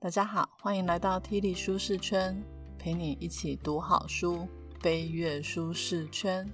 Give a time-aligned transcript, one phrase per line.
[0.00, 2.40] 大家好，欢迎来到 T 力舒适圈，
[2.78, 4.46] 陪你一起读好书，
[4.78, 6.48] 飞跃舒适圈。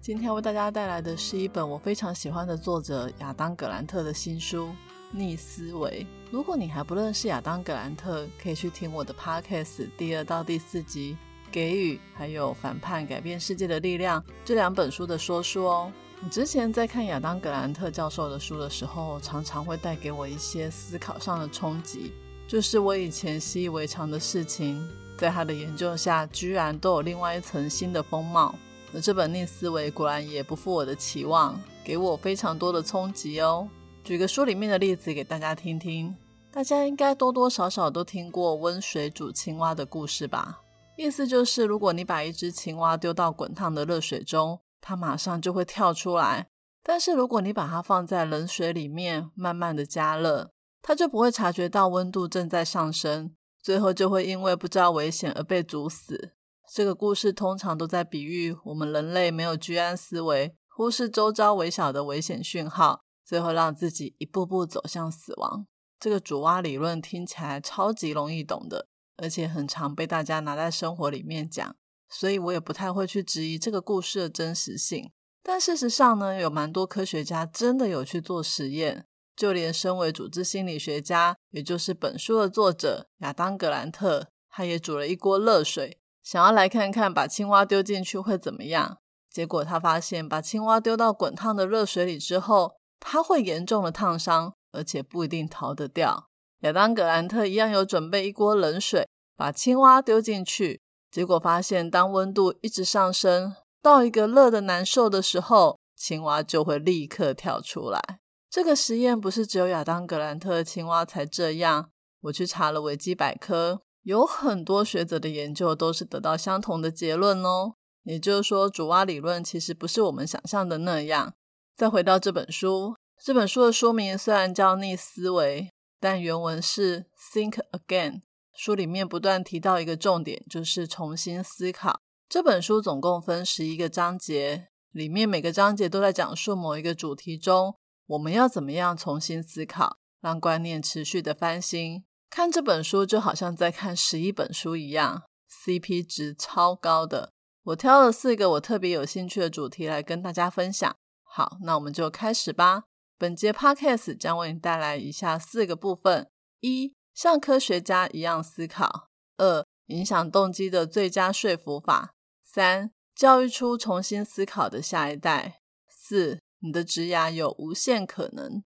[0.00, 4.66] 今天为大家带来的是一本我非常喜欢的作者亚当·格兰特的新书
[5.12, 6.04] 《逆思维》。
[6.32, 11.16] 如果你还不认识亚当·格兰特，可以去听我的 Podcast 第二到第四集
[11.52, 15.92] 《给予还有反叛改变世界的力量》这两本书的说书哦。
[16.20, 22.12] 你之前在看亚当·格兰特教授的书的时候，常常会带给我一些思考上的冲击，
[22.48, 28.54] 就是我以前习以为常的事情，在他的研究下，居然都有另外一层新的风貌。
[28.94, 33.68] 而这本逆思维果然也不负我的期望，给我非常多的冲击哦。
[34.02, 36.16] 举个书里面的例子给大家听听，
[36.50, 40.62] 大家应该多多少少都听过温水煮青蛙的故事吧？
[40.96, 46.48] 意思就是，如果你把一只青蛙丢到滚烫的热水中，它马上就会跳出来，
[46.82, 50.50] 但是如果你把它放在冷水里面，慢慢的加热，
[50.82, 56.32] 它就不会察觉到温度正在上升，最后就会因为不知道危险而被煮死。
[56.72, 65.66] 这个故事通常都在比喻我们人类没有居安思危，忽视周遭微小的危险讯号，最后让自己一步步走向死亡。
[65.98, 71.74] 这个煮蛙理论听起来超级容易懂的，而且很常被大家拿在生活里面讲。
[72.10, 75.10] 所以我也不太会去质疑这个故事的真实性，
[75.42, 79.04] 但事实上呢，有蛮多科学家真的有去做实验，
[79.38, 88.98] 就连身为组织心理学家，也就是本书的作者亚当·格兰特，他也煮了一锅热水，想要来看看把青蛙丢进去会怎么样。
[89.30, 96.28] 结果他发现，把青蛙丢到滚烫的热水里之后，它会严重的烫伤，而且不一定逃得掉。
[96.62, 100.80] 亚当·格兰特一样有准备一锅冷水，把青蛙丢进去。
[101.12, 108.18] 结果发现，当温度一直上升到一个热的难受的时候，青蛙就会立刻跳出来。
[108.50, 111.90] 这个实验不是只有亚当·格兰特青蛙才这样。
[112.22, 117.74] 我去查了维基百科，有很多学者的研究都是得到相同的结论哦。
[118.04, 121.34] 也就是说，主蛙理论其实不是我们想象的那样。
[121.76, 125.62] 再回到这本书，这本书的书名虽然叫《逆思维》，
[126.00, 128.22] 但原文是 “Think Again”。
[128.54, 132.00] 书里面不断提到一个重点，就是重新思考。
[132.28, 137.76] 这本书总共分十一个章节，里面每个章节都在讲述某一个主题中，
[138.08, 142.04] 我们要怎么样重新思考，让观念持续的翻新。
[142.30, 147.32] 看这本书就好像在看十一本书一样，CP 值超高的。
[147.64, 150.96] 我挑了四个我特别有兴趣的主题来跟大家分享。
[151.22, 152.84] 好，那我们就开始吧。
[153.18, 156.28] 本节 Podcast 将为你带来以下四个部分：
[156.60, 156.94] 一。
[157.12, 159.08] 像科学家一样思考。
[159.36, 162.14] 二、影响动机的最佳说服法。
[162.42, 165.60] 三、教育出重新思考的下一代。
[165.88, 168.62] 四、你的职涯有无限可能。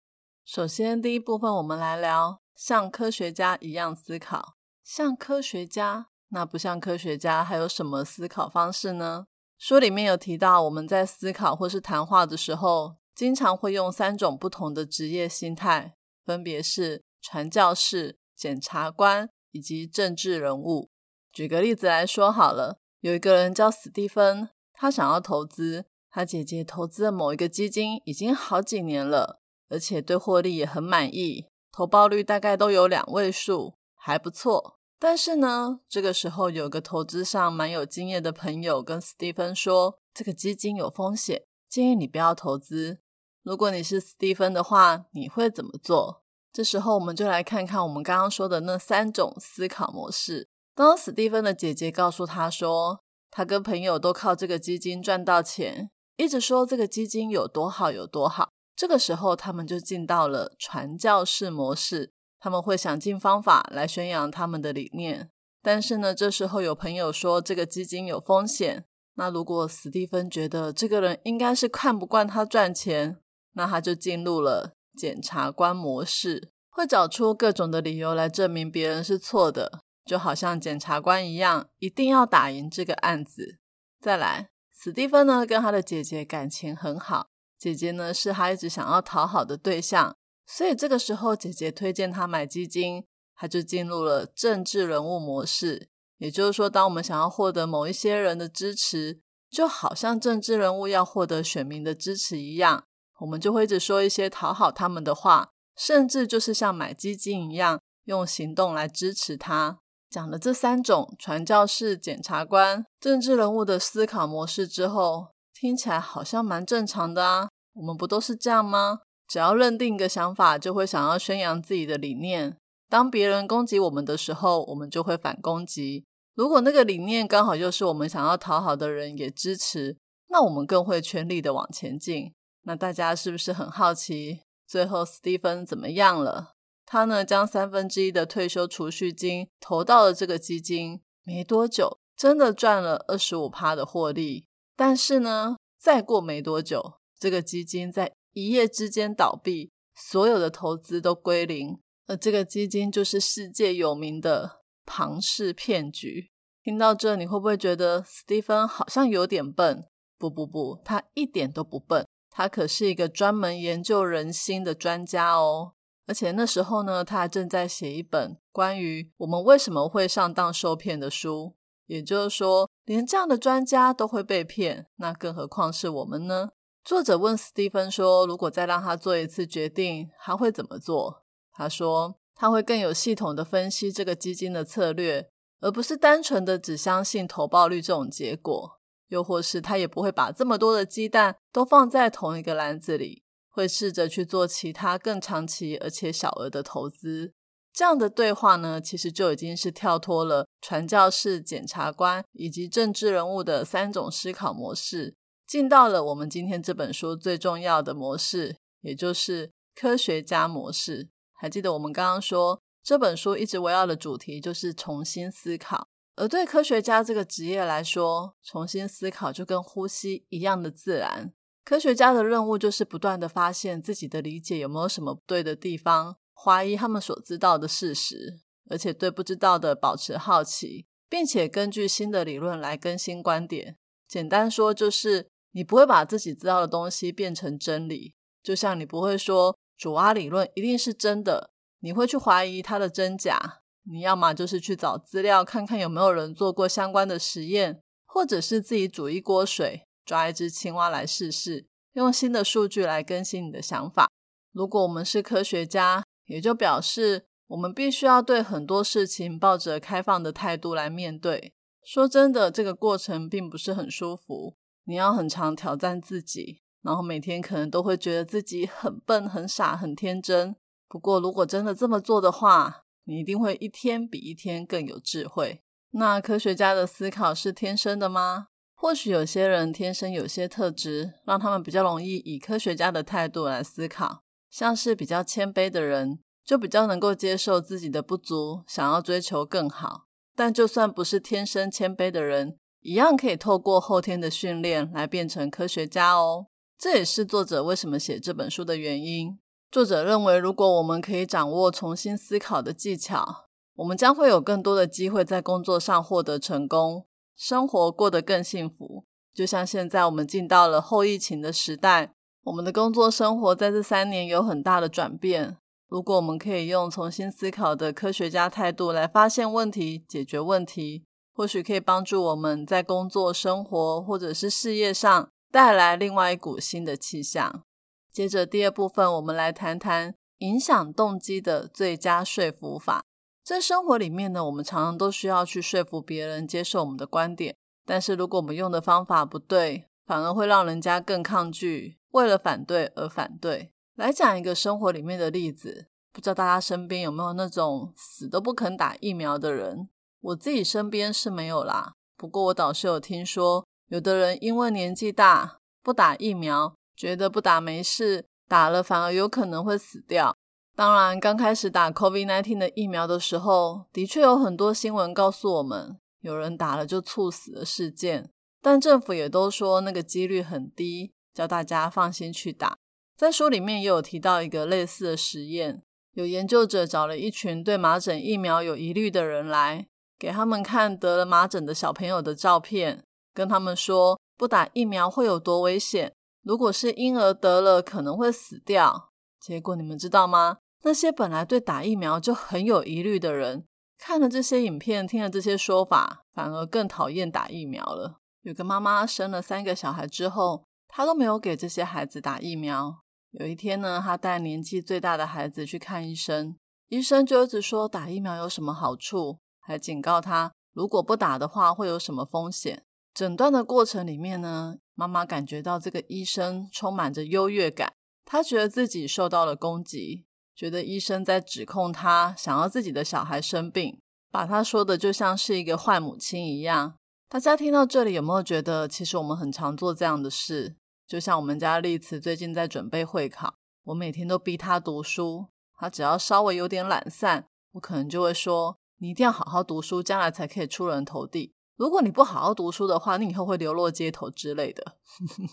[0.46, 4.56] 首先，第一部分我们来聊像科学家一样思考。
[4.84, 9.28] 像科学家，那不像科学家还有什么思考方式呢？
[9.58, 15.96] 书里面有提到，我们在思考或是谈话的时候，经常会用三种不同的职业心态，
[16.26, 18.20] 分别是传教士。
[18.40, 20.90] 检察官以及政治人物。
[21.30, 25.88] 举个例子来说好了，有一个人叫史蒂芬，他想要投资，
[26.20, 34.78] 他姐姐投资的某一个基金已经好几年了，而且对获利也很满意，投报率大概都有两位数，还不错。
[35.00, 43.00] 但是呢，这个时候有个投资上蛮有经验的朋友跟斯蒂芬说，这个基金有风险，建议你不要投资。
[43.42, 46.26] 如果你是斯蒂芬的话，你会怎么做？
[46.52, 50.50] 这时候，我们就来看看我们刚刚说的那三种思考模式。
[50.76, 53.00] 当斯蒂芬的姐姐告诉他说，
[53.32, 58.50] 他跟朋友都靠这个基金赚到钱，一直说这个基金有多好有多好。
[58.76, 65.30] 这个时候，他们就进到了传教士模式，他们会想尽方法来宣扬他们的理念。
[65.62, 68.84] 但是呢，这时候有朋友说这个基金有风险，
[69.16, 73.18] 那如果史蒂芬觉得这个人应该是看不惯他赚钱，
[73.54, 74.74] 那他就进入了。
[74.98, 83.60] 检察官模式会找出各种的理由来证明别人是错的，就好像检察官一样，一定要打赢这个案子。
[84.02, 84.50] 再来，
[84.82, 87.28] 史蒂芬呢跟他的姐姐感情很好，
[87.58, 90.16] 姐姐呢是他一直想要讨好的对象，
[90.48, 93.04] 所以这个时候姐姐推荐他买基金，
[93.36, 95.90] 他就进入了政治人物模式。
[96.20, 102.86] 也就是说，当我们想要获得某一些人的支持，就好像政治人物要获得选民的支持一样。
[103.20, 109.80] 我们就会一直说一些讨好他们的话，甚至就是像买基金一样，用行动来支持他。
[110.10, 117.50] 讲了这三种传教士、检察官、政治人物的思考模式之后，听起来好像蛮正常的啊。
[117.74, 119.02] 我们不都是这样吗？
[119.28, 122.58] 只要认定一个想法，就会想要宣扬自己的理念。
[122.90, 126.04] 当别人攻击我们的时候，我们就会反攻击。
[126.34, 129.96] 如果那个理念刚好又是我们想要讨好的人也支持，
[130.30, 132.34] 那我们更会全力的往前进。
[132.64, 136.54] 那大家是不是很好奇，最后斯蒂芬怎么样了？
[136.92, 144.48] 他呢，将三分之一的退休储蓄金投到了这个基金，没多久，真的赚了二十五趴的获利。
[144.76, 151.80] 但是呢，再过没多久，这个基金在一夜之间倒闭，所有的投资都归零。
[152.08, 156.32] 而这个基金就是世界有名的庞氏骗局。
[156.64, 159.86] 听到这，你会不会觉得史蒂芬好像有点笨？
[160.18, 165.74] 不不不，他一点都不笨，他可是一个专门研究人心的专家哦。
[166.10, 171.54] 而且那时候呢，他还正在写一本关于我们为什么会上当受骗的书。
[171.86, 176.50] 也就是说，连这样的专家都会被骗，那更何况是我们呢？
[176.84, 181.24] 作者问斯蒂芬说：“如果再让他做一次决定，他会怎么做？”
[181.54, 185.30] 他说：“他会更有系统的分析这个基金的策略，
[185.62, 188.80] 而不是单纯的只相信投报率这种结果。
[189.10, 197.34] 又或是他也不会把这么多的鸡蛋都放在同一个篮子里。”会试着去做其他更长期而且小额的投资，
[197.74, 205.16] 这样的对话呢，其实就已经是跳脱了传教士、检察官以及政治人物的三种思考模式，
[205.48, 211.10] 进到了我们今天这本书最重要的模式，也就是科学家模式。
[211.34, 221.32] 还记得我们刚刚说，这本书一直围绕的主题就是重新思考，而对科学家这个职业来说，重新思考就跟呼吸一样的自然。
[221.70, 228.40] 科学家的任务就是不断的发现自己的理解有没有什么不对的地方，怀疑他们所知道的事实，
[228.72, 233.78] 而且对不知道的保持好奇，并且根据新的理论来更新观点。
[234.08, 241.52] 简单说，就是你不会把自己知道的东西变成真理，就像你不会说主蛙理论一定是真的，
[241.82, 243.60] 你会去怀疑它的真假。
[243.84, 249.84] 你要么就是去找资料，看看有没有人做过相关的实验，或者是自己煮一锅水。
[250.10, 254.10] 抓一只青蛙来试试，用新的数据来更新你的想法。
[254.52, 261.54] 如果我们是科学家，也就表示我们必须要对很多事情抱着开放的态度来面对。
[261.84, 264.56] 说真的，这个过程并不是很舒服。
[264.86, 270.56] 你要很常挑战自己，然后每天可能都会觉得自己很笨、很傻、很天真。
[270.88, 275.62] 不过，如果真的这么做的话，你一定会一天比一天更有智慧。
[275.92, 278.48] 那科学家的思考是天生的吗？
[278.82, 284.24] 或许有些人天生有些特质，让他们比较容易以科学家的态度来思考。
[284.50, 290.06] 像是比较谦卑的人，就比较能够接受自己的不足，想要追求更好。
[290.34, 296.48] 但就算不是天生谦卑的人，一样可以透过后天的训练来变成科学家哦。
[296.78, 299.38] 这也是作者为什么写这本书的原因。
[299.70, 307.06] 作者认为，如果我们可以掌握重新思考的技巧，我们将会有更多的机会在工作上获得成功。
[307.40, 312.12] 生活过得更幸福，就像现在我们进到了后疫情的时代，
[312.44, 315.56] 我们的工作生活在这三年有很大的转变。
[315.88, 327.64] 如果我们可以用重新思考的科学家态度来发现问题、解决问题，或许可以帮助我们在工作、生活或者是事业上带来另外一股新的气象。
[328.12, 333.06] 接着第二部分，我们来谈谈影响动机的最佳说服法。
[333.50, 337.56] 在生活里面呢，我们常常都需要去说服别人接受我们的观点。
[337.84, 343.72] 但是如果我们用的方法不对，反而会让人家更抗拒，为了反对而反对。
[343.96, 349.90] 来讲一个生活里面的例子，不知道大家身边有没有那种死都不肯打疫苗的人？
[350.22, 351.94] 我自己身边是没有啦。
[352.16, 360.36] 不过我倒是有听说，有的人因为年纪大不打疫苗，觉得不打没事，打了反而有可能会死掉。
[360.80, 368.32] 当然，刚开始打 COVID-19 的疫苗的时候，的确有很多新闻告诉我们有人打了就猝死的事件，
[368.62, 372.78] 但政府也都说那个几率很低，叫大家放心去打。
[373.18, 375.84] 在书里面也有提到一个类似的实验，
[376.14, 379.86] 有研究者找了一群对麻疹疫苗有疑虑的人来，
[380.18, 389.08] 给他们看得了麻疹的小朋友的照片，跟他们说不打疫苗会有多危险，如果是婴儿得了可能会死掉。
[389.42, 390.60] 结果你们知道吗？
[390.84, 393.66] 那些本来对打疫苗就很有疑虑的人，
[393.98, 398.20] 看了这些影片，听了这些说法，反而更讨厌打疫苗了。
[398.44, 403.04] 有个妈妈生了三个小孩之后，她都没有给这些孩子打疫苗。
[403.32, 406.56] 有一天呢，她带年纪最大的孩子去看医生，
[406.88, 412.84] 医生就一直说打疫苗有什么好处，还警告他如果不打的话会有什么风险。
[413.14, 417.94] 诊断的过程里面呢，妈妈感觉到这个医生充满着优越感，
[418.24, 420.26] 她觉得自己受到了攻击。
[420.60, 426.96] 觉得医生在指控他，想要自己的小孩生病，把他说的就像是一个坏母亲一样。
[427.30, 430.76] 大家听到这里有没有觉得，其实我们很常做这样的事？
[431.08, 433.54] 就像我们家丽慈最近在准备会考，
[433.86, 435.46] 我每天都逼他读书，
[435.78, 441.54] 他只要稍微有点懒散，我可能就会说：“你一定要好好读书，将来才可以出人头地。
[441.78, 444.98] 如果你不好好读书的话，你以后会流落街头之类的。”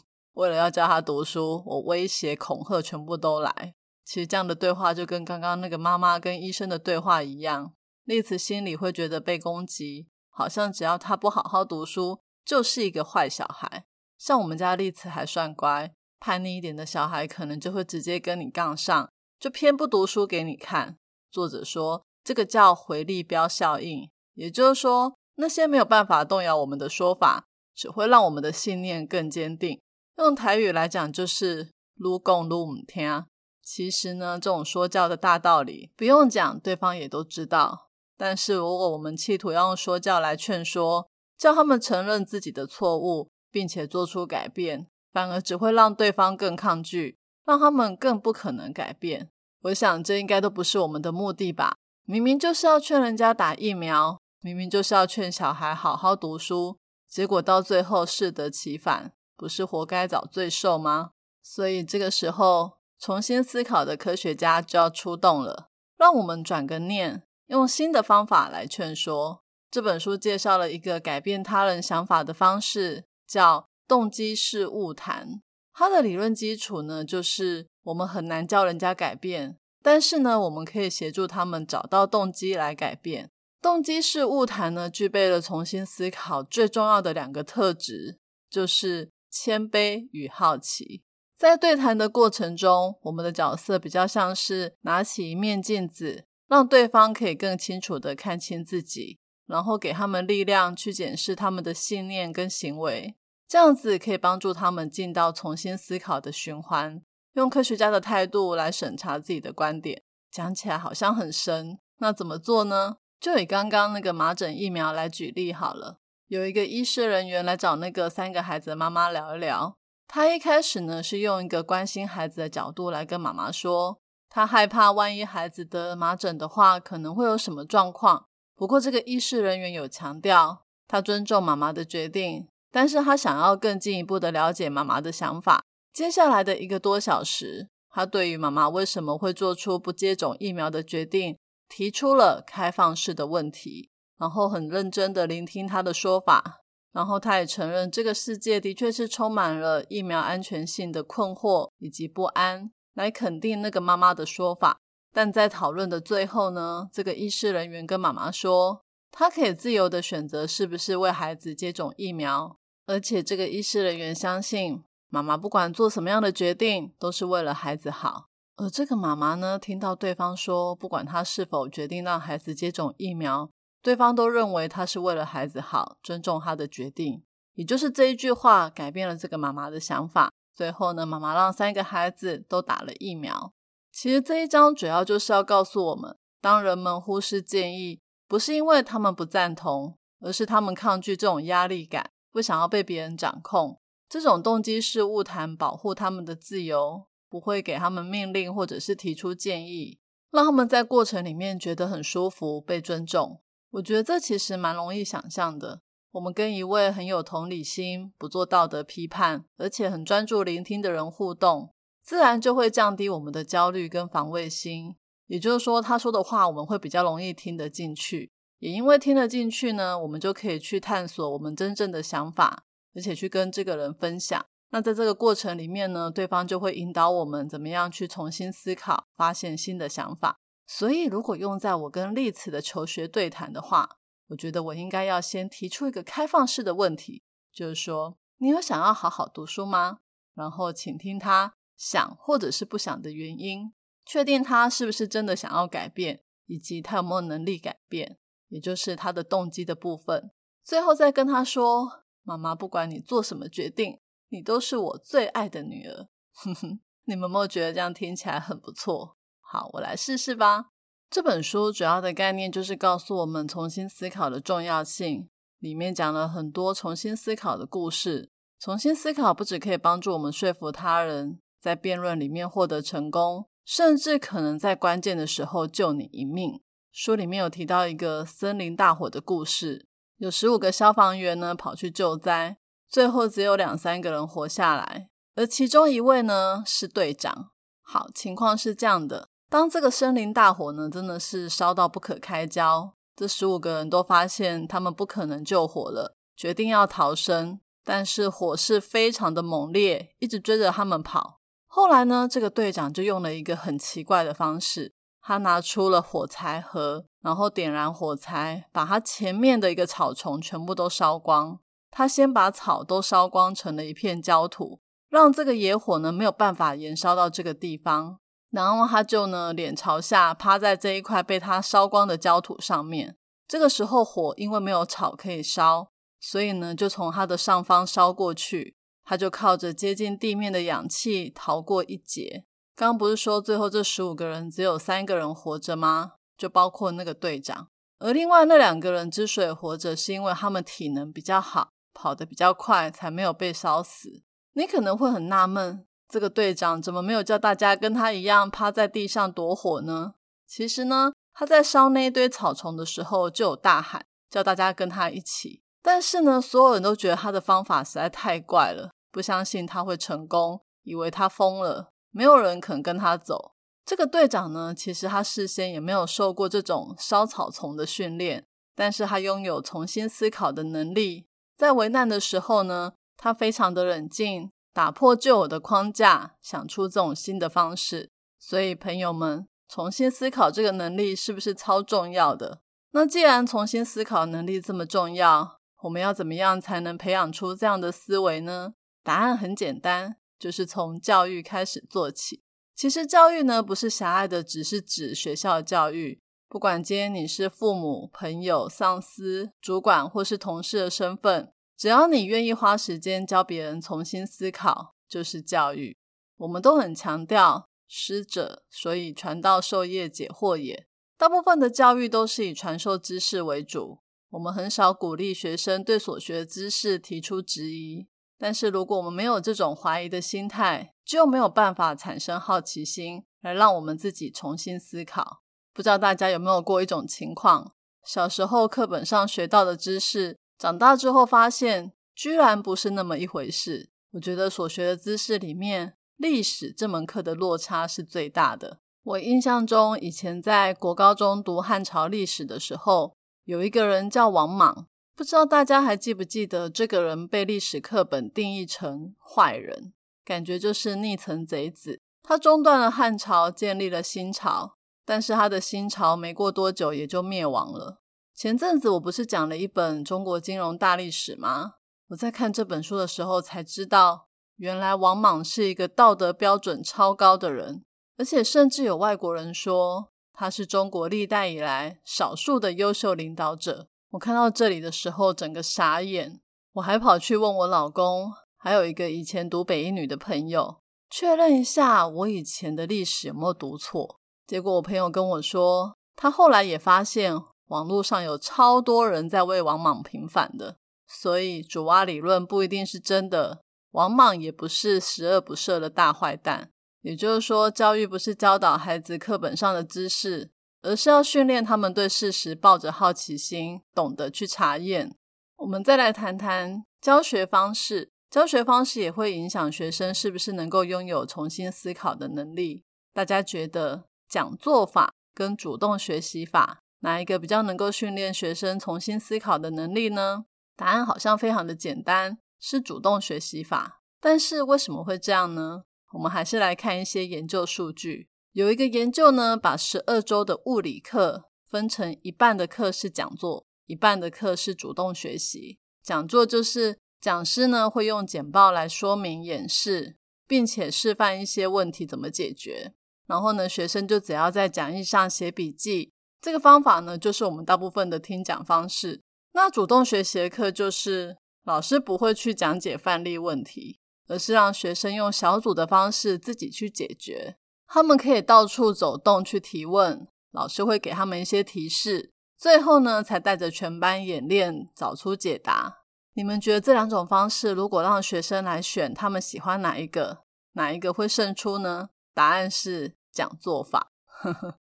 [0.34, 3.75] 为了要教他读书，我威胁、恐吓全部都来。
[4.06, 13.84] 其实这样的对话就跟刚刚那个妈妈跟医生的对话一样，丽慈心里会觉得被攻击，好像只要他不好好读书，就是一个坏小孩。
[14.16, 19.10] 像我们家丽慈还算乖，叛逆一点的小孩可能就会直接跟你杠上，
[19.40, 20.96] 就偏不读书给你看。
[21.32, 27.44] 作者说，这个叫回力标效应，也就是说，那些没有办法动摇我们的说法，
[27.74, 29.80] 只会让我们的信念更坚定。
[30.18, 33.26] 用台语来讲就是“撸共撸唔听”。
[33.66, 37.90] 其实呢，这种说教的大道理不用讲，对方也都知道。
[38.16, 49.30] 但是如果我们企图要用说教来劝说，叫他们承认自己的错误，并且做出改变，反而只会让对方更抗拒，让他们更不可能改变。
[49.62, 51.74] 我想这应该都不是我们的目的吧？
[52.04, 59.12] 明明就是要劝人家打疫苗，明明就是要劝小孩好好读书，结果到最后适得其反。
[59.36, 61.10] 不是活该遭罪受吗？
[61.42, 69.44] 所以这个时候，重新思考的科学家就要出动了，让我们转个念，用新的方法来劝说。
[69.70, 75.40] 这本书介绍了一个改变他人想法的方式，叫动机式误谈。
[75.72, 83.30] 它的理论基础呢，就是我们很难教人家改变，但是呢，我们可以协助他们找到动机来改变。
[83.62, 88.18] 动机式误谈呢，具备了重新思考最重要的两个特质，
[88.50, 89.12] 就是。
[89.28, 91.02] 谦卑与好奇，
[91.38, 103.14] 在对谈的过程中，我们的角色比较像是拿起一面镜子，让对方可以更清楚的看清自己，然后给他们力量去检视他们的信念跟行为，
[103.46, 107.02] 这样子可以帮助他们进到重新思考的循环，
[107.34, 110.02] 用科学家的态度来审查自己的观点。
[110.30, 112.96] 讲起来好像很深，那怎么做呢？
[113.20, 115.98] 就以刚刚那个麻疹疫苗来举例好了。
[116.28, 119.76] 有一个医师人员来找那个三个孩子的妈妈聊一聊。
[120.08, 123.98] 他一开始呢是用一个关心孩子的角度来跟妈妈说，
[124.28, 128.26] 他害怕万一孩子得麻疹的话，可能会有什么状况。
[128.54, 135.62] 不过这个医师人员有强调，他尊重妈妈的决定，但是他想要更进一步的了解妈妈的想法。
[135.92, 141.36] 接下来的一个多小时，他对于妈妈为什么会做出不接种疫苗的决定，
[141.68, 143.90] 提出了开放式的问题。
[144.18, 146.60] 然后很认真的聆听他的说法，
[146.96, 154.78] 然后他也承认这个世界的确是充满了疫苗安全性的困惑以及不安，来肯定那个妈妈的说法。
[155.12, 168.28] 但在讨论的最后呢，这个医师人员跟妈妈说，他可以自由的选择是不是为孩子接种疫苗，而且这个医师人员相信妈妈不管做什么样的决定都是为了孩子好。
[168.56, 173.50] 而这个妈妈呢，听到对方说，不管他是否决定让孩子接种疫苗。
[173.86, 177.22] 对方都认为他是为了孩子好，尊重他的决定，
[177.54, 180.32] 也就是这一句话改变了这个妈妈的想法。
[180.52, 183.52] 最后呢，妈妈让三个孩子都打了疫苗。
[183.92, 193.78] 其实这一章主要就是要告诉我们，当人们忽视建议，不是因为他们不赞同，而是他们抗拒这种压力感，不想要被别人掌控。
[194.08, 200.00] 这种动机是误谈保护他们的自由，不会给他们命令或者是提出建议，
[200.32, 203.40] 让他们在过程里面觉得很舒服，被尊重。
[203.76, 205.80] 我觉得这其实蛮容易想象的。
[206.12, 214.96] 我们跟一位很有同理心、不做道德批判，而且很专注聆听的人互动，自然就会降低我们的焦虑跟防卫心。
[215.26, 218.30] 也就是说，他说的话我们会比较容易听得进去。
[218.60, 222.64] 也因为听得进去呢，我们就可以去探索我们真正的想法，
[222.94, 224.42] 而且去跟这个人分享。
[224.70, 230.38] 那在这个过程里面呢，对方就会引导我们怎么样去重新思考，发现新的想法。
[230.66, 239.98] 所以，如果用在我跟丽慈的求学对谈的话，我觉得我应该要先提出一个开放式的问题，就是说，你有想要好好读书吗？
[240.34, 243.72] 然后，请听他想或者是不想的原因，
[244.04, 248.18] 确定他是不是真的想要改变，以及他有没有能力改变，
[248.48, 250.32] 也就是他的动机的部分。
[250.64, 259.15] 最后再跟他说：“妈妈，不管你做什么决定，你都是我最爱的女儿。”哼哼，你们有没有觉得这样听起来很不错？
[259.48, 260.66] 好，我来试试吧。
[261.08, 265.28] 这本书主要的概念就是告诉我们重新思考的重要性。
[265.60, 268.30] 里面讲了很多重新思考的故事。
[268.58, 276.60] 重新思考不只可以帮助我们说服他人，在辩论里面获得成功，甚至可能在关键的时候救你一命。
[276.90, 279.86] 书里面有提到一个森林大火的故事，
[280.16, 287.50] 有十五个消防员呢跑去救灾，最后只有两三个人活下来，而其中一位呢是队长。
[287.82, 301.40] 好，情况是这样的，当这个森林大火呢真的是烧到不可开交，这十五个人都发现他们不可能救火了，决定要逃生，但是火势非常的猛烈，一直追着他们跑。
[301.66, 304.92] 后来呢，这个队长就用了一个很奇怪的方式。
[305.20, 311.58] 他拿出了火柴盒，然后点燃火柴，把他前面的一个草丛全部都烧光。
[311.90, 318.18] 他先把草都烧光，成了一片焦土，让这个野火呢没有办法延烧到这个地方。
[318.50, 323.16] 然后他就呢脸朝下趴在这一块被他烧光的焦土上面。
[323.48, 328.76] 这个时候火因为没有草可以烧，所以呢就从他的上方烧过去。
[329.08, 332.44] 他就靠着接近地面的氧气逃过一劫。
[332.74, 336.14] 刚刚不是说最后这十五个人只有三个人活着吗？
[336.36, 337.68] 就包括那个队长，
[338.00, 344.24] 而另外那两个人之所以活着，是因为他们体能比较好，跑得比较快，才没有被烧死。
[344.54, 350.14] 你可能会很纳闷，这个队长怎么没有叫大家跟他一样趴在地上躲火呢？
[350.46, 355.62] 其实呢，他在烧那一堆草丛的时候就有大喊，叫大家跟他一起。
[355.82, 361.90] 但是呢，所有人都觉得他的方法实在太怪了，不相信他会成功，以为他疯了。
[362.10, 363.52] 没有人肯跟他走。
[363.84, 368.44] 这个队长呢，其实他事先也没有受过这种烧草丛的训练，
[368.74, 371.26] 但是他拥有重新思考的能力。
[371.56, 378.10] 在危难的时候呢，他非常的冷静，打破旧有的框架，想出这种新的方式。
[378.38, 382.60] 所以，朋友们，重新思考这个能力是不是超重要的？
[382.90, 388.74] 那既然重新思考能力这么重要，我们要怎么样才能培养出这样的思维呢？
[389.02, 390.16] 答案很简单。
[390.38, 392.42] 就是从教育开始做起。
[392.74, 396.20] 其实教育呢，不是狭隘的，只是指学校教育。
[396.46, 405.96] 不管今天你是父母、朋友、上司、主管或是同事的身份，只要你愿意花时间教别人重新思考，就是教育。
[406.38, 410.86] 我们都很强调师者，所以传道授业解惑也。
[411.18, 418.06] 大部分的教育都是以传授知识为主，我们很少鼓励学生对所学知识提出质疑。
[418.38, 425.40] 但是，如果我们没有这种怀疑的心态，就没有办法产生好奇心，来让我们自己重新思考。
[425.72, 427.72] 不知道大家有没有过一种情况：
[428.04, 433.90] 小时候课本上学到的知识，长大之后发现居然不是那么一回事。
[434.12, 438.78] 我觉得所学的知识里面，历史这门课的落差是最大的。
[439.02, 443.14] 我印象中，以前在国高中读汉朝历史的时候，
[443.44, 444.86] 有一个人叫王莽。
[445.14, 449.92] 不知道大家还记不记得，这个人被历史课本定义成坏人，
[450.24, 452.00] 感觉就是逆臣贼子。
[452.22, 458.00] 他中断了汉朝，建立了新朝，但是他的新朝没过多久也就灭亡了。
[458.36, 461.76] 前阵子我不是讲了一本中国金融大历史吗？
[462.08, 467.82] 我在看这本书的时候才知道，原来王莽是一个道德标准超高的人，
[468.18, 473.88] 而且甚至有外国人说他是中国历代以来少数的优秀领导者。
[474.10, 476.38] 我看到这里的时候，整个傻眼。
[476.74, 484.20] 我还跑去问我老公，还有一个以前读北一女的朋友，确认一下我以前的历史有没有读错。
[484.46, 487.34] 结果我朋友跟我说，他后来也发现
[487.66, 490.76] 网络上有超多人在为王莽平反的，
[491.06, 493.62] 所以主蛙理论不一定是真的。
[493.92, 496.70] 王莽也不是十恶不赦的大坏蛋。
[497.02, 500.50] 也就是说，教育不是教导孩子课本上的知识。
[500.82, 505.16] 而是要训练他们对事实抱着好奇心，懂得去查验。
[505.56, 512.84] 我们再来谈谈教学方式，教学方式也会影响学生是不是能够拥有重新思考的能力。
[513.12, 520.46] 大家觉得讲座法跟主动学习法哪一个比较能够训练学生重新思考的能力呢？
[520.74, 524.02] 答案好像非常的简单，是主动学习法。
[524.20, 525.84] 但是为什么会这样呢？
[526.12, 528.28] 我们还是来看一些研究数据。
[528.52, 535.78] 有一个研究呢，把十二周的物理课分成一半的课是讲座，一半的课是主动学习。
[536.02, 542.94] 讲座就是讲师呢会用简报来说明演示，并且示范一些问题怎么解决。
[543.26, 546.12] 然后呢，学生就只要在讲义上写笔记。
[546.40, 549.22] 这个方法呢，就是我们大部分的听讲方式。
[549.52, 557.56] 那主动学习的课就是老师不会去讲解范例问题，而是让学生用小组的方式自己去解决。
[557.88, 566.02] 他们可以到处走动去提问，老师会给他们一些提示，最后呢才带着全班演练找出解答。
[566.34, 570.44] 你们觉得这两种方式，如果让学生来选，他们喜欢哪一个？
[570.72, 572.10] 哪一个会胜出呢？
[572.34, 574.12] 答案是讲做法。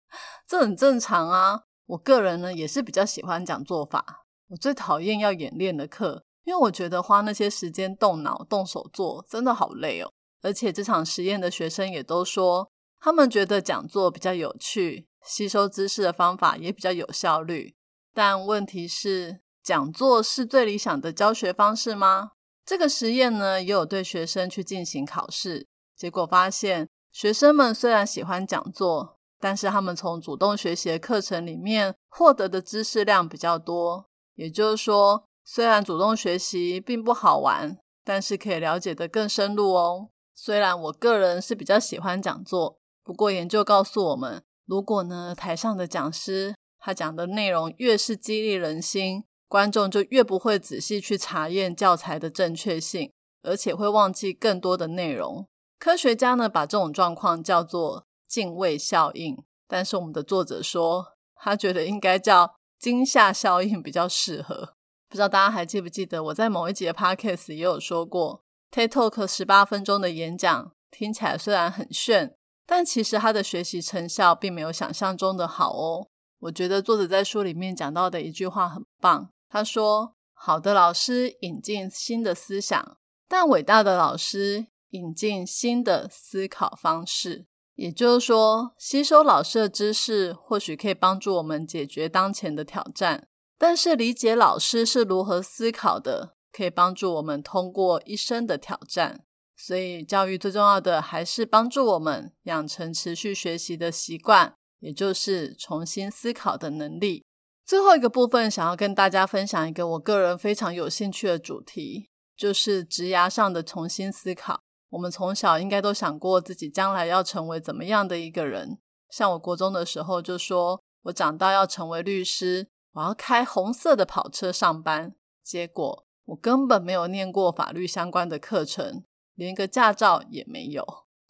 [0.47, 1.61] 这很正常啊。
[1.87, 4.25] 我个人呢也是比较喜欢讲做法。
[4.49, 10.11] 我最讨厌要演练的课，因为我觉得花那些时间动脑、动手做真的好累哦。
[10.41, 17.75] 而且这场实验的学生也都说，他们觉得讲座比较有趣，吸收知识的方法也比较有效率。
[18.13, 22.31] 但问题是，讲座是最理想的教学方式吗？
[22.65, 34.09] 这个实验呢，也有对学生去进行考试，结果发现，学生们虽然喜欢讲座，但是他们从主动学习的课程里面获得的知识量比较多。
[34.35, 40.09] 也就是说，虽然主动学习并不好玩，但是可以了解的更深入哦。
[40.35, 55.47] 虽然我个人是比较喜欢讲座，不过研究告诉我们，如果呢台上的讲师他讲的内容越是激励人心，观众就越不会仔细去查验教材的正确性，而且会忘记更多的内容。
[55.79, 64.75] 科学家呢把这种状况叫做敬畏效应，但是我们的作者说，他觉得应该叫惊吓效应比较适合。
[65.09, 68.43] 不知道大家还记不记得我在某一集的 podcast 也有说过。
[68.71, 72.35] TikTok 十八分钟的演讲听起来虽然很炫，
[72.65, 76.07] 但其实他的学习成效并没有想象中的好哦。
[76.39, 82.97] 我觉得作者在书里面讲到的一句话很棒，他说：“好的老师引进新的思想，
[83.29, 96.33] 但伟大的老师引进新的思考方式。”也就是说，吸收老师的知识或许可以帮助我们解决当前的挑战，但是理解老师是如何思考的。
[96.49, 99.23] 可以帮助我们通过一生的挑战，
[99.55, 107.23] 所以教育最重要的还是帮助我们养成持续学习的习惯，也就是重新思考的能力。
[107.63, 114.61] 最后一个部分，想要跟大家分享一个我个人非常有兴趣的主题，就是职涯上的重新思考。
[114.89, 126.05] 我们从小应该都想过自己将来要成为怎么样的一个人，像我国中的时候就说，我长大要成为律师，我要开红色的跑车上班，结果。
[126.27, 130.85] 我根本没有念过法律相关的课程，连个驾照也没有。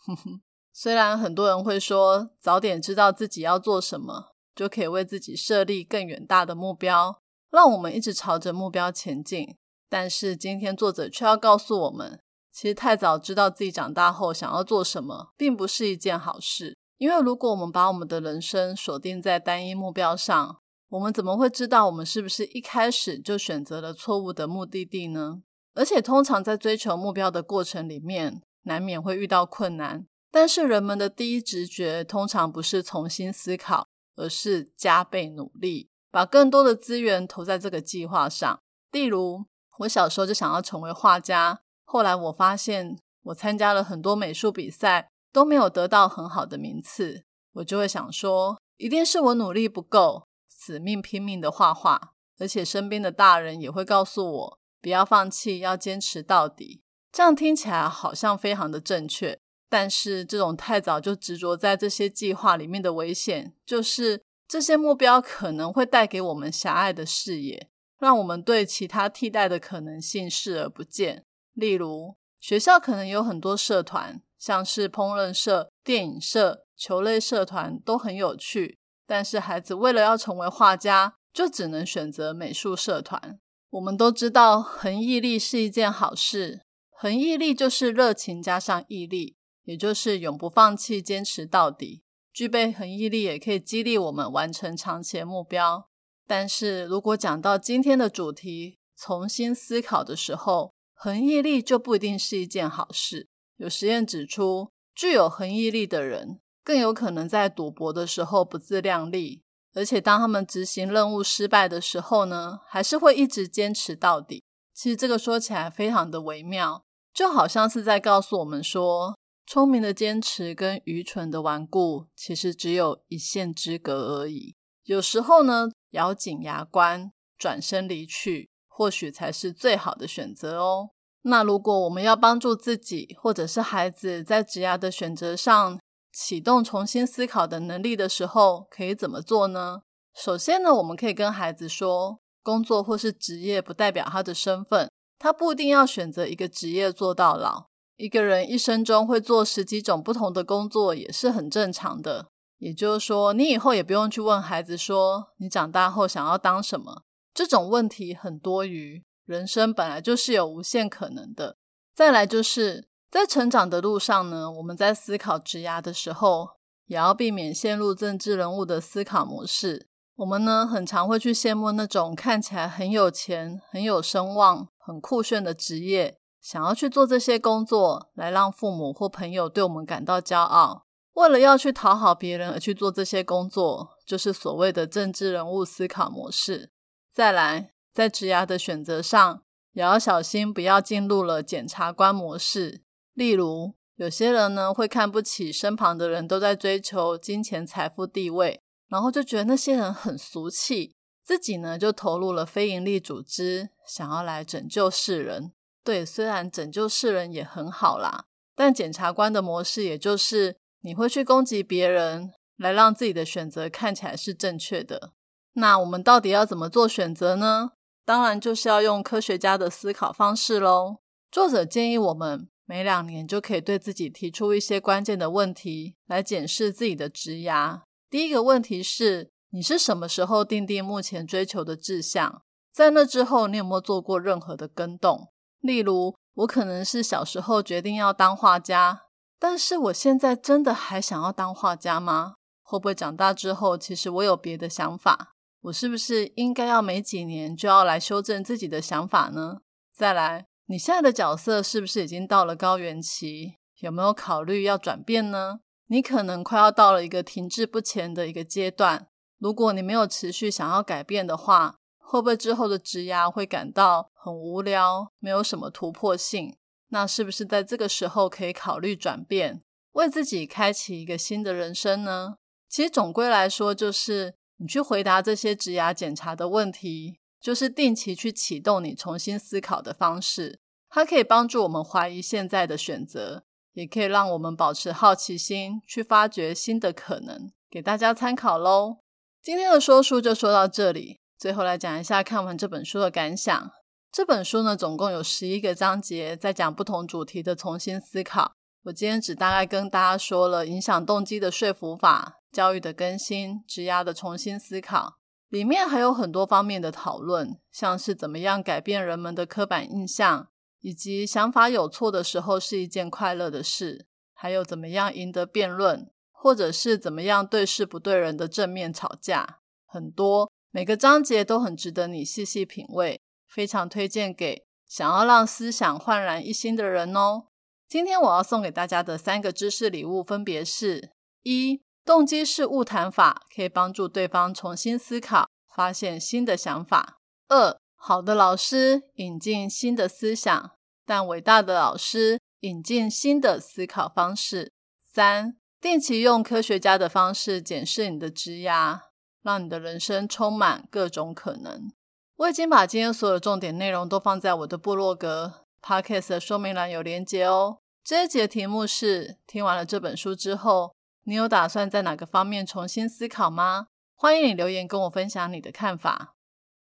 [0.73, 9.55] 虽然很多人会说，早点知道自己要做什么，就可以为自己设立更远大的目标，让我们一直朝着目标前进。
[9.87, 12.19] 但是今天作者却要告诉我们，
[12.57, 16.75] 其实太早知道自己长大后想要做什么，并不是一件好事。
[16.97, 20.57] 因为如果我们把我们的人生锁定在单一目标上，
[20.89, 25.43] 我们怎么会知道我们是不是一开始就选择了错误的目的地呢？
[25.75, 30.07] 而且，通常在追求目标的过程里面，难免会遇到困难。
[30.31, 38.59] 但是，人们的第一直觉通常不是重新思考，而是加倍努力，把更多的资源投在这个计划上。
[38.91, 39.45] 例如，
[39.77, 47.23] 我小时候就想要成为画家，后来我发现我参加了很多美术比赛，都没有得到很好的名次，
[47.53, 50.27] 我就会想说，一定是我努力不够。
[50.49, 56.81] 死命拼命的画画，而且身边的大人也会告诉我不要放弃，要坚持到底。
[57.11, 67.69] 这样听起来好像非常的正确，但是这种太早就执着在这些计划里面的危险，就是这些目标可能会带给我们狭隘的视野，
[67.99, 71.23] 让我们对其他替代的可能性视而不见。
[71.57, 78.77] 例如，学校可能有很多社团，像是烹饪社、电影社、球类社团都很有趣。
[79.07, 83.39] 但是孩子为了要成为画家，就只能选择美术社团。
[83.71, 86.61] 我们都知道，恒毅力是一件好事。
[86.91, 92.03] 恒毅力就是热情加上毅力，也就是永不放弃、坚持到底。
[92.31, 95.89] 具备恒毅力也可以激励我们完成长期目标。
[96.27, 103.29] 但是如果讲到今天的主题，重新思考的时候，恒毅力就不一定是一件好事。
[103.57, 106.39] 有实验指出，具有恒毅力的人。
[106.63, 109.41] 更有可能在赌博的时候不自量力，
[109.73, 114.43] 而且当他们执行任务失败的时候呢，还是会一直坚持到底。
[114.73, 116.83] 其实这个说起来非常的微妙，
[117.13, 124.55] 就好像是在告诉我们说，聪明的坚持跟愚蠢的顽固其实只有一线之隔而已。
[124.83, 130.91] 有时候呢，咬紧牙关，转身离去，或许才是最好的选择哦。
[131.23, 135.79] 那如果我们要帮助自己或者是孩子在职涯的选择上，
[136.13, 139.79] 启动重新思考的能力的时候，可以怎么做呢？
[140.13, 147.65] 首先呢，我们可以跟孩子说，工作或是职业不代表他的身份，他不一定要选择一个职业做到老。
[147.95, 152.27] 一个人一生中会做十几种不同的工作，也是很正常的。
[152.59, 157.01] 也就是说，你以后也不用去问孩子说，你长大后想要当什么？
[157.37, 159.03] 这种问题很多余。
[159.27, 161.57] 人生本来就是有无限可能的。
[161.93, 162.87] 再来就是。
[163.09, 166.49] 在成长的路上呢，我们在思考职涯的时候，
[166.87, 169.87] 也要避免陷入政治人物的思考模式。
[170.15, 180.83] 我们呢，很常会去羡慕那种看起来很有钱、很有声望、很酷炫的职业，想要去做这些工作，来让父母或朋友对我们感到骄傲。
[181.13, 186.71] 为了要去讨好别人而去做这些工作，就是所谓的政治人物思考模式。
[187.17, 189.41] 再来，在职涯的选择上，
[189.73, 192.83] 也要小心，不要进入了检察官模式。
[193.15, 200.93] 例如，有些人呢会看不起身旁的人都在追求金钱、财富、地位，然后就觉得那些人很俗气，
[201.25, 205.53] 自己呢就投入了非营利组织，想要来拯救世人。
[205.83, 208.25] 对，虽然拯救世人也很好啦，
[208.55, 215.13] 但检察官的模式，也就是你会去攻击别人，来让自己的选择看起来是正确的。
[215.59, 217.71] 那我们到底要怎么做选择呢？
[218.05, 220.97] 当然就是要用科学家的思考方式喽。
[221.31, 227.81] 作者建议我们每两年就可以对自己提出一些关键的问题，来检视自己的职涯。
[228.07, 232.43] 第一个问题是：你是什么时候定定目前追求的志向？
[232.71, 235.29] 在那之后，你有没有做过任何的更动？
[235.61, 239.05] 例如，我可能是小时候决定要当画家，
[239.39, 242.35] 但是我现在真的还想要当画家吗？
[242.61, 245.33] 会不会长大之后，其实我有别的想法？
[245.61, 249.57] 我是不是应该要每几年就要来修正自己的想法呢？
[249.93, 253.55] 再来，你现在的角色是不是已经到了高原期？
[253.79, 255.59] 有没有考虑要转变呢？
[255.87, 259.07] 你可能快要到了一个停滞不前的一个阶段。
[259.39, 266.55] 如果你没有持续想要改变的话，会不会之后的职涯会感到很无聊，没有什么突破性？
[266.89, 269.61] 那是不是在这个时候可以考虑转变，
[269.93, 272.35] 为自己开启一个新的人生呢？
[272.69, 274.36] 其实总归来说，就是。
[274.57, 280.59] 你去回答这些职牙检查的问题，就是定期去启动你重新思考的方式。
[280.89, 283.43] 它可以帮助我们怀疑现在的选择，
[283.73, 287.51] 也可以让我们保持好奇心，去发掘新的可能。
[287.69, 288.97] 给大家参考喽。
[289.41, 293.71] 今天的说书就说到这里，最后来讲一下看完这本书的感想。
[294.11, 298.53] 这本书呢，总共有十一个章节，在讲不同主题的重新思考。
[298.85, 302.36] 我今天只大概跟大家说了影响动机的说服法。
[302.51, 305.17] 教育的更新、职涯的重新思考，
[305.49, 310.49] 里面还有很多方面的讨论，像是怎么样改变人们的刻板印象，
[310.81, 327.47] 以及想法有错的时候是一件快乐的事，还有怎么样赢得辩论，或者是怎么样对事不对人的正面吵架，很多每个章节都很值得你细细品味，非常推荐给想要让思想焕然一新的人哦。
[327.87, 331.11] 今天我要送给大家的三个知识礼物分别是：
[331.43, 331.81] 一。
[332.07, 337.19] 动机式误谈法可以帮助对方重新思考，发现新的想法。
[337.49, 340.71] 二，好的老师引进新的思想，
[341.05, 344.71] 但伟大的老师引进新的思考方式。
[345.03, 349.01] 三，定期用科学家的方式检视你的职涯，
[349.43, 351.91] 让你的人生充满各种可能。
[352.37, 357.79] 我已经把今天所有重点内容都放在我的部落格 Podcast 的说明栏有连结哦。
[358.01, 360.95] 这一节题目是：听完了这本书之后。
[361.29, 363.87] 你有打算在哪个方面重新思考吗？
[364.15, 366.35] 欢迎你留言跟我分享你的看法。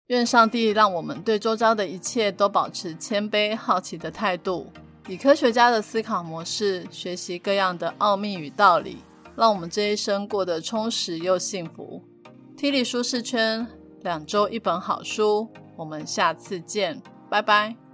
[0.06, 4.72] 愿上帝让我们对周遭的一切都保持谦卑好奇的态度，
[5.08, 8.98] 以科学家的思考模式学习各样的奥秘与道理，
[9.34, 12.00] 让我们这一生过得充实又幸福。
[12.56, 13.66] T 力舒适圈，
[14.02, 17.87] 两周一本好书，我们下次见，拜拜。